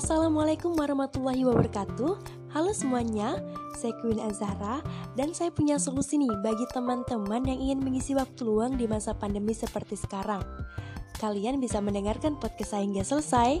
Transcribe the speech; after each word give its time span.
Assalamualaikum 0.00 0.80
warahmatullahi 0.80 1.44
wabarakatuh. 1.44 2.16
Halo 2.56 2.72
semuanya, 2.72 3.36
saya 3.76 3.92
Queen 4.00 4.16
Azahra 4.16 4.80
Dan 5.12 5.36
saya 5.36 5.52
punya 5.52 5.76
solusi 5.76 6.16
nih 6.16 6.40
bagi 6.40 6.64
teman-teman 6.72 7.44
yang 7.44 7.60
ingin 7.60 7.84
mengisi 7.84 8.16
waktu 8.16 8.48
luang 8.48 8.80
di 8.80 8.88
masa 8.88 9.12
pandemi 9.12 9.52
seperti 9.52 10.00
sekarang. 10.00 10.40
Kalian 11.20 11.60
bisa 11.60 11.84
mendengarkan 11.84 12.40
podcast 12.40 12.72
saya 12.72 12.88
hingga 12.88 13.04
selesai. 13.04 13.60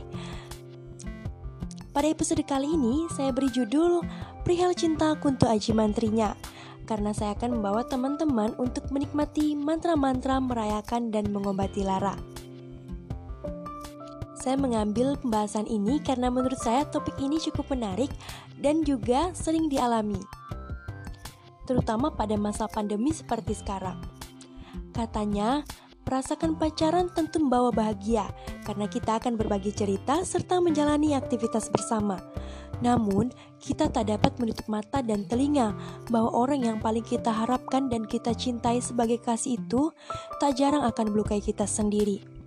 Pada 1.92 2.08
episode 2.08 2.40
kali 2.48 2.72
ini, 2.72 3.04
saya 3.12 3.36
beri 3.36 3.52
judul 3.52 4.00
Perihal 4.40 4.72
Cinta 4.72 5.12
Kunto 5.20 5.44
Aji 5.44 5.76
Mantrinya 5.76 6.32
karena 6.88 7.12
saya 7.12 7.36
akan 7.36 7.60
membawa 7.60 7.84
teman-teman 7.84 8.56
untuk 8.56 8.88
menikmati 8.88 9.52
mantra-mantra 9.60 10.40
merayakan 10.40 11.12
dan 11.12 11.28
mengobati 11.36 11.84
lara. 11.84 12.16
Saya 14.40 14.56
mengambil 14.56 15.20
pembahasan 15.20 15.68
ini 15.68 16.00
karena 16.00 16.32
menurut 16.32 16.56
saya 16.56 16.88
topik 16.88 17.12
ini 17.20 17.36
cukup 17.36 17.76
menarik 17.76 18.08
dan 18.56 18.80
juga 18.88 19.36
sering 19.36 19.68
dialami, 19.68 20.16
terutama 21.68 22.08
pada 22.08 22.40
masa 22.40 22.64
pandemi 22.64 23.12
seperti 23.12 23.52
sekarang. 23.52 24.00
Katanya, 24.96 25.60
merasakan 26.08 26.56
pacaran 26.56 27.12
tentu 27.12 27.36
membawa 27.36 27.68
bahagia 27.68 28.32
karena 28.64 28.88
kita 28.88 29.20
akan 29.20 29.36
berbagi 29.36 29.76
cerita 29.76 30.24
serta 30.24 30.56
menjalani 30.58 31.12
aktivitas 31.12 31.68
bersama. 31.68 32.16
Namun, 32.80 33.28
kita 33.60 33.92
tak 33.92 34.08
dapat 34.08 34.40
menutup 34.40 34.64
mata 34.72 35.04
dan 35.04 35.28
telinga 35.28 35.76
bahwa 36.08 36.32
orang 36.32 36.64
yang 36.64 36.78
paling 36.80 37.04
kita 37.04 37.28
harapkan 37.28 37.92
dan 37.92 38.08
kita 38.08 38.32
cintai 38.32 38.80
sebagai 38.80 39.20
kasih 39.20 39.60
itu 39.60 39.92
tak 40.40 40.56
jarang 40.56 40.80
akan 40.88 41.12
melukai 41.12 41.44
kita 41.44 41.68
sendiri. 41.68 42.39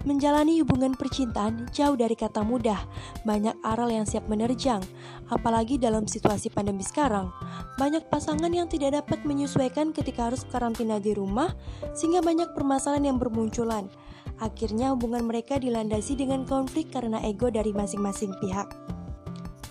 Menjalani 0.00 0.64
hubungan 0.64 0.96
percintaan 0.96 1.68
jauh 1.76 1.92
dari 1.92 2.16
kata 2.16 2.40
mudah, 2.40 2.88
banyak 3.28 3.52
aral 3.60 3.92
yang 3.92 4.08
siap 4.08 4.24
menerjang, 4.32 4.80
apalagi 5.28 5.76
dalam 5.76 6.08
situasi 6.08 6.48
pandemi 6.48 6.80
sekarang. 6.80 7.28
Banyak 7.76 8.08
pasangan 8.08 8.48
yang 8.48 8.64
tidak 8.64 8.96
dapat 8.96 9.28
menyesuaikan 9.28 9.92
ketika 9.92 10.32
harus 10.32 10.48
karantina 10.48 10.96
di 10.96 11.12
rumah, 11.12 11.52
sehingga 11.92 12.24
banyak 12.24 12.56
permasalahan 12.56 13.12
yang 13.12 13.18
bermunculan. 13.20 13.92
Akhirnya 14.40 14.96
hubungan 14.96 15.28
mereka 15.28 15.60
dilandasi 15.60 16.16
dengan 16.16 16.48
konflik 16.48 16.88
karena 16.88 17.20
ego 17.20 17.52
dari 17.52 17.76
masing-masing 17.76 18.32
pihak. 18.40 18.72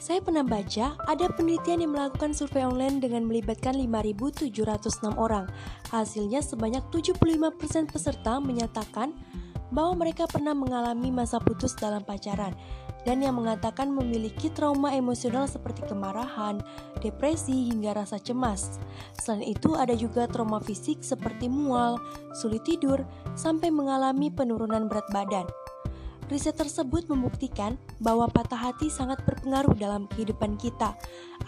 Saya 0.10 0.26
pernah 0.26 0.42
baca 0.42 0.98
ada 1.06 1.26
penelitian 1.34 1.86
yang 1.86 1.94
melakukan 1.94 2.34
survei 2.34 2.66
online 2.66 2.98
dengan 2.98 3.30
melibatkan 3.30 3.78
5.706 3.78 4.50
orang. 5.18 5.46
Hasilnya 5.94 6.42
sebanyak 6.42 6.82
75% 6.90 7.94
peserta 7.94 8.42
menyatakan 8.42 9.14
bahwa 9.70 10.06
mereka 10.06 10.26
pernah 10.26 10.54
mengalami 10.58 11.14
masa 11.14 11.38
putus 11.38 11.78
dalam 11.78 12.02
pacaran 12.02 12.54
dan 13.08 13.24
yang 13.24 13.40
mengatakan 13.40 13.90
memiliki 13.90 14.52
trauma 14.52 14.92
emosional 14.92 15.48
seperti 15.48 15.88
kemarahan, 15.88 16.60
depresi, 17.00 17.72
hingga 17.72 17.96
rasa 17.96 18.20
cemas. 18.20 18.78
Selain 19.16 19.46
itu, 19.46 19.76
ada 19.80 19.96
juga 19.96 20.28
trauma 20.28 20.60
fisik 20.60 21.00
seperti 21.00 21.48
mual, 21.48 21.96
sulit 22.36 22.66
tidur, 22.68 23.08
sampai 23.40 23.72
mengalami 23.72 24.28
penurunan 24.28 24.92
berat 24.92 25.08
badan. 25.16 25.48
Riset 26.30 26.62
tersebut 26.62 27.10
membuktikan 27.10 27.82
bahwa 27.98 28.30
patah 28.30 28.70
hati 28.70 28.94
sangat 28.94 29.18
berpengaruh 29.26 29.74
dalam 29.74 30.06
kehidupan 30.14 30.62
kita. 30.62 30.94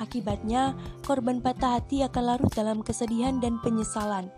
Akibatnya, 0.02 0.74
korban 1.06 1.38
patah 1.38 1.78
hati 1.78 2.02
akan 2.02 2.24
larut 2.26 2.50
dalam 2.50 2.82
kesedihan 2.82 3.38
dan 3.38 3.62
penyesalan 3.62 4.34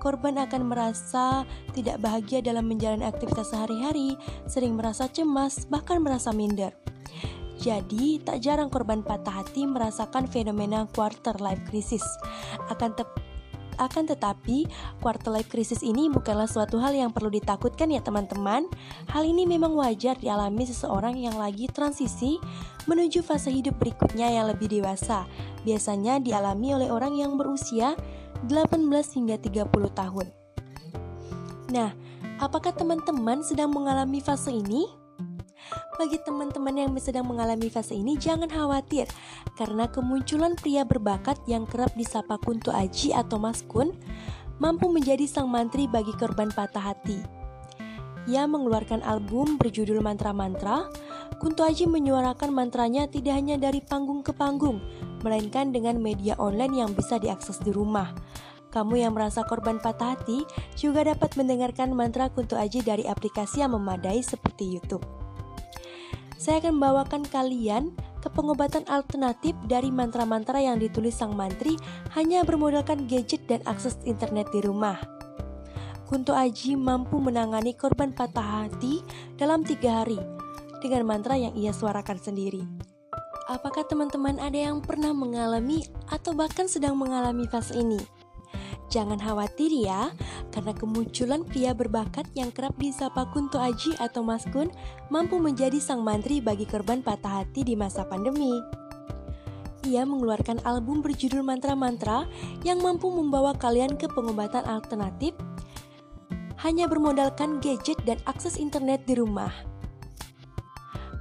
korban 0.00 0.40
akan 0.40 0.72
merasa 0.72 1.44
tidak 1.76 2.00
bahagia 2.00 2.40
dalam 2.40 2.66
menjalani 2.66 3.04
aktivitas 3.04 3.52
sehari-hari, 3.52 4.16
sering 4.48 4.74
merasa 4.74 5.06
cemas, 5.12 5.68
bahkan 5.68 6.00
merasa 6.00 6.32
minder. 6.32 6.72
Jadi, 7.60 8.16
tak 8.24 8.40
jarang 8.40 8.72
korban 8.72 9.04
patah 9.04 9.44
hati 9.44 9.68
merasakan 9.68 10.24
fenomena 10.24 10.88
quarter 10.96 11.36
life 11.44 11.60
crisis. 11.68 12.02
Akan 12.72 12.96
te 12.96 13.04
akan 13.80 14.04
tetapi, 14.12 14.68
quarter 15.00 15.32
life 15.32 15.48
crisis 15.48 15.80
ini 15.80 16.12
bukanlah 16.12 16.44
suatu 16.44 16.76
hal 16.84 16.92
yang 16.92 17.16
perlu 17.16 17.32
ditakutkan 17.32 17.88
ya 17.88 18.04
teman-teman. 18.04 18.68
Hal 19.08 19.24
ini 19.24 19.48
memang 19.48 19.72
wajar 19.72 20.20
dialami 20.20 20.68
seseorang 20.68 21.16
yang 21.16 21.40
lagi 21.40 21.64
transisi 21.72 22.36
menuju 22.84 23.24
fase 23.24 23.48
hidup 23.48 23.80
berikutnya 23.80 24.28
yang 24.28 24.52
lebih 24.52 24.68
dewasa. 24.68 25.24
Biasanya 25.64 26.20
dialami 26.20 26.76
oleh 26.76 26.88
orang 26.92 27.16
yang 27.16 27.40
berusia 27.40 27.96
18 28.48 29.16
hingga 29.16 29.36
30 29.36 29.68
tahun. 29.92 30.26
Nah, 31.70 31.92
apakah 32.40 32.72
teman-teman 32.72 33.44
sedang 33.44 33.70
mengalami 33.70 34.22
fase 34.24 34.54
ini? 34.54 34.88
Bagi 36.00 36.16
teman-teman 36.24 36.72
yang 36.72 36.90
sedang 36.96 37.28
mengalami 37.28 37.68
fase 37.68 37.92
ini, 37.92 38.16
jangan 38.16 38.48
khawatir 38.48 39.04
karena 39.60 39.84
kemunculan 39.92 40.56
pria 40.56 40.82
berbakat 40.88 41.36
yang 41.44 41.68
kerap 41.68 41.92
disapa 41.92 42.40
Kunto 42.40 42.72
Aji 42.72 43.12
atau 43.12 43.36
Mas 43.36 43.60
Kun 43.60 43.92
mampu 44.56 44.88
menjadi 44.88 45.28
sang 45.28 45.52
mantri 45.52 45.84
bagi 45.84 46.16
korban 46.16 46.48
patah 46.48 46.96
hati. 46.96 47.20
Ia 48.28 48.48
mengeluarkan 48.48 49.04
album 49.04 49.60
berjudul 49.60 50.00
Mantra-Mantra. 50.00 50.88
Kunto 51.40 51.64
Aji 51.64 51.88
menyuarakan 51.88 52.52
mantranya 52.52 53.04
tidak 53.08 53.36
hanya 53.36 53.56
dari 53.56 53.80
panggung 53.80 54.20
ke 54.20 54.32
panggung, 54.32 54.80
melainkan 55.20 55.72
dengan 55.72 56.00
media 56.00 56.36
online 56.36 56.84
yang 56.84 56.90
bisa 56.92 57.16
diakses 57.20 57.60
di 57.60 57.70
rumah. 57.70 58.12
Kamu 58.70 58.94
yang 59.02 59.18
merasa 59.18 59.42
korban 59.42 59.82
patah 59.82 60.14
hati 60.14 60.46
juga 60.78 61.02
dapat 61.02 61.34
mendengarkan 61.34 61.90
mantra 61.90 62.30
Kunto 62.30 62.54
Aji 62.54 62.86
dari 62.86 63.02
aplikasi 63.02 63.66
yang 63.66 63.74
memadai 63.74 64.22
seperti 64.22 64.78
YouTube. 64.78 65.02
Saya 66.40 66.62
akan 66.64 66.78
membawakan 66.78 67.26
kalian 67.28 67.92
ke 68.22 68.28
pengobatan 68.32 68.86
alternatif 68.88 69.52
dari 69.66 69.92
mantra-mantra 69.92 70.56
yang 70.62 70.80
ditulis 70.80 71.18
sang 71.18 71.36
mantri 71.36 71.76
hanya 72.16 72.46
bermodalkan 72.46 73.04
gadget 73.10 73.44
dan 73.50 73.60
akses 73.66 73.98
internet 74.06 74.48
di 74.54 74.64
rumah. 74.64 74.96
Kunto 76.06 76.32
Aji 76.32 76.74
mampu 76.78 77.18
menangani 77.18 77.74
korban 77.74 78.14
patah 78.14 78.64
hati 78.64 79.02
dalam 79.36 79.66
tiga 79.66 80.02
hari 80.02 80.18
dengan 80.80 81.06
mantra 81.06 81.36
yang 81.36 81.52
ia 81.54 81.70
suarakan 81.76 82.18
sendiri. 82.18 82.79
Apakah 83.50 83.82
teman-teman 83.82 84.38
ada 84.38 84.54
yang 84.54 84.78
pernah 84.78 85.10
mengalami 85.10 85.82
atau 86.06 86.30
bahkan 86.30 86.70
sedang 86.70 86.94
mengalami 86.94 87.50
fase 87.50 87.82
ini? 87.82 87.98
Jangan 88.94 89.18
khawatir 89.18 89.74
ya, 89.74 90.14
karena 90.54 90.70
kemunculan 90.70 91.42
pria 91.42 91.74
berbakat 91.74 92.30
yang 92.38 92.54
kerap 92.54 92.78
disapa 92.78 93.26
Kunto 93.34 93.58
Aji 93.58 93.98
atau 93.98 94.22
Mas 94.22 94.46
Kun 94.54 94.70
mampu 95.10 95.42
menjadi 95.42 95.82
sang 95.82 96.06
mantri 96.06 96.38
bagi 96.38 96.62
korban 96.62 97.02
patah 97.02 97.42
hati 97.42 97.66
di 97.66 97.74
masa 97.74 98.06
pandemi. 98.06 98.54
Ia 99.82 100.06
mengeluarkan 100.06 100.62
album 100.62 101.02
berjudul 101.02 101.42
Mantra-Mantra 101.42 102.30
yang 102.62 102.78
mampu 102.78 103.10
membawa 103.10 103.50
kalian 103.58 103.98
ke 103.98 104.06
pengobatan 104.06 104.62
alternatif 104.62 105.34
hanya 106.62 106.86
bermodalkan 106.86 107.58
gadget 107.58 107.98
dan 108.06 108.22
akses 108.30 108.62
internet 108.62 109.02
di 109.10 109.18
rumah. 109.18 109.69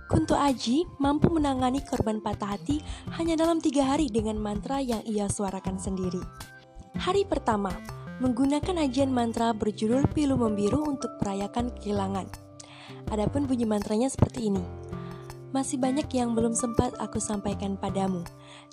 Kunto 0.09 0.33
Aji 0.33 0.89
mampu 0.97 1.29
menangani 1.29 1.85
korban 1.85 2.17
patah 2.17 2.57
hati 2.57 2.81
hanya 3.13 3.37
dalam 3.37 3.61
tiga 3.61 3.85
hari 3.85 4.09
dengan 4.09 4.41
mantra 4.41 4.81
yang 4.81 5.05
ia 5.05 5.29
suarakan 5.29 5.77
sendiri. 5.77 6.17
Hari 6.97 7.29
pertama, 7.29 7.69
menggunakan 8.17 8.89
ajian 8.89 9.13
mantra 9.13 9.53
berjudul 9.53 10.09
Pilu 10.09 10.33
Membiru 10.33 10.81
untuk 10.81 11.13
merayakan 11.21 11.69
kehilangan. 11.77 12.25
Adapun 13.13 13.45
bunyi 13.45 13.69
mantranya 13.69 14.09
seperti 14.09 14.49
ini. 14.49 14.65
Masih 15.53 15.77
banyak 15.77 16.09
yang 16.09 16.33
belum 16.33 16.57
sempat 16.57 16.97
aku 16.97 17.21
sampaikan 17.21 17.77
padamu. 17.77 18.25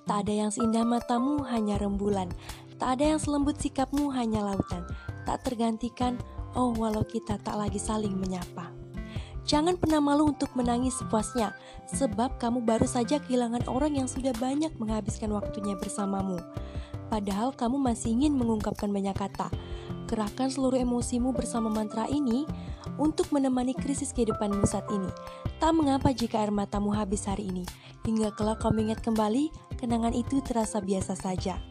Tak 0.09 0.25
ada 0.25 0.33
yang 0.33 0.49
seindah 0.49 0.89
matamu, 0.89 1.45
hanya 1.53 1.77
rembulan. 1.77 2.33
Tak 2.81 2.97
ada 2.97 3.13
yang 3.13 3.21
selembut 3.21 3.61
sikapmu, 3.61 4.09
hanya 4.17 4.41
lautan. 4.41 4.89
Tak 5.29 5.45
tergantikan, 5.45 6.17
oh 6.57 6.73
walau 6.81 7.05
kita 7.05 7.37
tak 7.45 7.61
lagi 7.61 7.77
saling 7.77 8.17
menyapa. 8.17 8.76
Jangan 9.47 9.79
pernah 9.79 10.03
malu 10.03 10.35
untuk 10.35 10.51
menangis 10.59 10.99
sepuasnya, 10.99 11.55
sebab 11.95 12.35
kamu 12.43 12.67
baru 12.67 12.83
saja 12.83 13.23
kehilangan 13.23 13.71
orang 13.71 13.95
yang 13.95 14.11
sudah 14.11 14.35
banyak 14.43 14.75
menghabiskan 14.75 15.31
waktunya 15.31 15.79
bersamamu. 15.79 16.43
Padahal 17.07 17.55
kamu 17.55 17.79
masih 17.79 18.19
ingin 18.19 18.35
mengungkapkan 18.35 18.91
banyak 18.91 19.15
kata. 19.15 19.47
Kerahkan 20.11 20.51
seluruh 20.51 20.83
emosimu 20.83 21.31
bersama 21.31 21.71
mantra 21.71 22.11
ini 22.11 22.43
untuk 22.99 23.31
menemani 23.31 23.71
krisis 23.79 24.11
kehidupanmu 24.11 24.67
saat 24.67 24.91
ini. 24.91 25.11
Tak 25.63 25.71
mengapa 25.79 26.11
jika 26.11 26.43
air 26.43 26.51
matamu 26.51 26.91
habis 26.91 27.31
hari 27.31 27.47
ini, 27.47 27.63
hingga 28.03 28.35
kelak 28.35 28.59
kau 28.59 28.75
mengingat 28.75 28.99
kembali, 29.07 29.55
kenangan 29.79 30.15
itu 30.15 30.43
terasa 30.43 30.83
biasa 30.83 31.15
saja. 31.15 31.63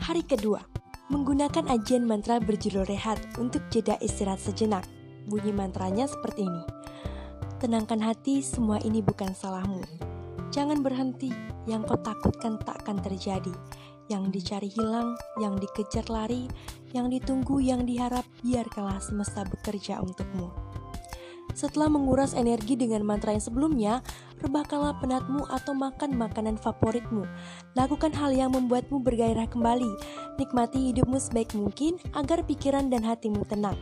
Hari 0.00 0.24
kedua, 0.24 0.64
menggunakan 1.12 1.68
ajian 1.68 2.08
mantra 2.08 2.40
berjudul 2.40 2.88
rehat 2.88 3.20
untuk 3.36 3.60
jeda 3.68 4.00
istirahat 4.00 4.40
sejenak. 4.40 4.84
Bunyi 5.28 5.52
mantranya 5.52 6.08
seperti 6.08 6.48
ini. 6.48 6.64
Tenangkan 7.60 8.00
hati, 8.00 8.40
semua 8.40 8.80
ini 8.80 9.00
bukan 9.00 9.32
salahmu. 9.32 9.84
Jangan 10.54 10.80
berhenti, 10.80 11.32
yang 11.68 11.84
kau 11.84 11.98
takutkan 11.98 12.60
tak 12.62 12.84
akan 12.84 13.02
terjadi. 13.02 13.52
Yang 14.06 14.24
dicari 14.36 14.68
hilang, 14.68 15.16
yang 15.40 15.56
dikejar 15.56 16.06
lari, 16.12 16.48
yang 16.92 17.08
ditunggu, 17.10 17.58
yang 17.58 17.88
diharap, 17.88 18.22
biarkanlah 18.44 19.00
semesta 19.00 19.42
bekerja 19.48 19.98
untukmu. 20.04 20.63
Setelah 21.54 21.86
menguras 21.86 22.34
energi 22.34 22.74
dengan 22.74 23.06
mantra 23.06 23.30
yang 23.30 23.40
sebelumnya, 23.40 24.02
rebahkanlah 24.42 24.98
penatmu 24.98 25.46
atau 25.46 25.70
makan 25.70 26.18
makanan 26.18 26.58
favoritmu. 26.58 27.22
Lakukan 27.78 28.10
hal 28.10 28.34
yang 28.34 28.50
membuatmu 28.52 28.98
bergairah 29.00 29.46
kembali. 29.46 29.88
Nikmati 30.36 30.90
hidupmu 30.90 31.16
sebaik 31.16 31.54
mungkin 31.54 31.96
agar 32.12 32.42
pikiran 32.42 32.90
dan 32.90 33.06
hatimu 33.06 33.46
tenang. 33.46 33.78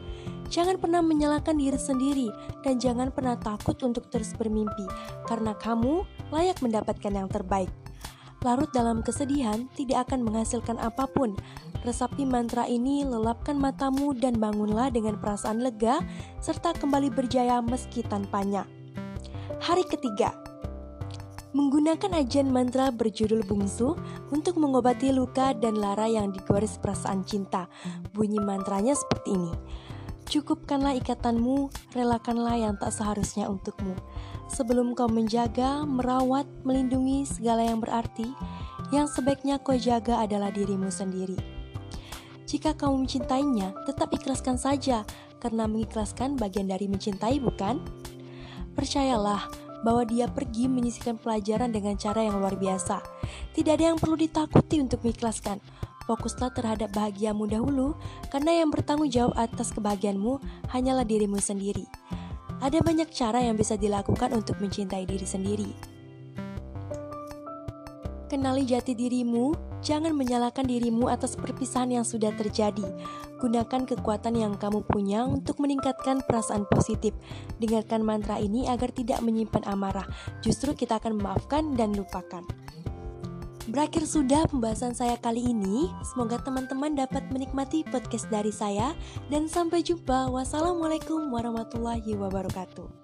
Jangan 0.52 0.76
pernah 0.76 1.00
menyalahkan 1.00 1.56
diri 1.56 1.80
sendiri 1.80 2.28
dan 2.60 2.76
jangan 2.76 3.08
pernah 3.08 3.40
takut 3.40 3.80
untuk 3.80 4.12
terus 4.12 4.36
bermimpi, 4.36 4.84
karena 5.24 5.56
kamu 5.56 6.04
layak 6.28 6.60
mendapatkan 6.60 7.08
yang 7.08 7.32
terbaik. 7.32 7.72
Larut 8.43 8.71
dalam 8.75 9.06
kesedihan 9.06 9.71
tidak 9.79 10.11
akan 10.11 10.27
menghasilkan 10.27 10.79
apa 10.83 11.06
pun. 11.06 11.39
Resapi 11.87 12.27
mantra 12.27 12.67
ini, 12.67 13.06
lelapkan 13.06 13.59
matamu 13.59 14.15
dan 14.15 14.39
bangunlah 14.39 14.91
dengan 14.91 15.19
perasaan 15.19 15.62
lega 15.62 16.03
serta 16.43 16.75
kembali 16.75 17.11
berjaya 17.11 17.62
meski 17.62 18.03
tanpanya. 18.06 18.67
Hari 19.62 19.87
ketiga, 19.87 20.35
menggunakan 21.55 22.19
ajian 22.19 22.50
mantra 22.50 22.91
berjudul 22.91 23.47
bungsu 23.47 23.94
untuk 24.35 24.59
mengobati 24.59 25.15
luka 25.15 25.55
dan 25.55 25.79
lara 25.79 26.11
yang 26.11 26.35
digores 26.35 26.83
perasaan 26.83 27.23
cinta. 27.23 27.71
Bunyi 28.11 28.43
mantranya 28.43 28.99
seperti 28.99 29.39
ini. 29.39 29.53
Cukupkanlah 30.28 30.96
ikatanmu, 31.02 31.72
relakanlah 31.94 32.56
yang 32.56 32.74
tak 32.78 32.94
seharusnya 32.94 33.50
untukmu. 33.50 33.98
Sebelum 34.46 34.92
kau 34.92 35.08
menjaga, 35.08 35.82
merawat, 35.88 36.44
melindungi 36.62 37.24
segala 37.24 37.64
yang 37.66 37.80
berarti, 37.80 38.28
yang 38.92 39.08
sebaiknya 39.08 39.56
kau 39.58 39.74
jaga 39.74 40.20
adalah 40.20 40.52
dirimu 40.52 40.92
sendiri. 40.92 41.36
Jika 42.44 42.76
kamu 42.76 43.08
mencintainya, 43.08 43.72
tetap 43.88 44.12
ikhlaskan 44.12 44.60
saja, 44.60 45.08
karena 45.40 45.64
mengikhlaskan 45.64 46.36
bagian 46.36 46.69
dari 46.69 46.84
mencintai, 46.86 47.40
bukan? 47.40 47.80
Percayalah 48.76 49.48
bahwa 49.82 50.06
dia 50.06 50.30
pergi 50.30 50.70
menyisikan 50.70 51.19
pelajaran 51.19 51.74
dengan 51.74 51.98
cara 51.98 52.22
yang 52.22 52.38
luar 52.38 52.54
biasa. 52.54 53.02
Tidak 53.52 53.72
ada 53.74 53.92
yang 53.92 53.98
perlu 53.98 54.14
ditakuti 54.14 54.78
untuk 54.78 55.02
mengikhlaskan 55.02 55.58
Fokuslah 56.04 56.50
terhadap 56.50 56.90
bahagiamu 56.90 57.46
dahulu, 57.46 57.94
karena 58.28 58.62
yang 58.62 58.75
bertanggung 58.75 59.10
jawab 59.10 59.38
atas 59.38 59.70
kebahagiaanmu 59.70 60.43
hanyalah 60.75 61.06
dirimu 61.06 61.38
sendiri. 61.38 61.87
Ada 62.62 62.78
banyak 62.78 63.10
cara 63.10 63.43
yang 63.43 63.58
bisa 63.58 63.75
dilakukan 63.75 64.34
untuk 64.34 64.58
mencintai 64.62 65.02
diri 65.02 65.26
sendiri. 65.26 65.70
Kenali 68.32 68.64
jati 68.64 68.96
dirimu, 68.96 69.52
jangan 69.84 70.16
menyalahkan 70.16 70.64
dirimu 70.64 71.04
atas 71.10 71.37
perpisahan 71.37 71.93
yang 71.93 72.06
sudah 72.06 72.32
terjadi. 72.32 72.87
Gunakan 73.37 73.84
kekuatan 73.84 74.40
yang 74.40 74.56
kamu 74.56 74.87
punya 74.88 75.28
untuk 75.28 75.60
meningkatkan 75.60 76.25
perasaan 76.25 76.64
positif. 76.70 77.12
Dengarkan 77.60 78.00
mantra 78.00 78.40
ini 78.40 78.70
agar 78.70 78.88
tidak 78.88 79.20
menyimpan 79.20 79.69
amarah. 79.69 80.08
Justru 80.40 80.72
kita 80.72 80.96
akan 80.96 81.20
memaafkan 81.20 81.76
dan 81.76 81.93
lupakan. 81.93 82.62
Berakhir 83.70 84.03
sudah 84.11 84.43
pembahasan 84.50 84.91
saya 84.91 85.14
kali 85.14 85.55
ini. 85.55 85.87
Semoga 86.03 86.43
teman-teman 86.43 86.99
dapat 86.99 87.23
menikmati 87.31 87.87
podcast 87.87 88.26
dari 88.26 88.50
saya 88.50 88.91
dan 89.31 89.47
sampai 89.47 89.87
jumpa. 89.87 90.26
Wassalamualaikum 90.35 91.31
warahmatullahi 91.31 92.19
wabarakatuh. 92.19 93.01